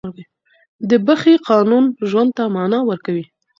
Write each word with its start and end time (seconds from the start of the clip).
د 0.89 0.91
بښې 1.05 1.33
قانون 1.49 1.85
ژوند 2.09 2.31
ته 2.37 2.43
معنا 2.55 2.79
ورکوي. 2.89 3.25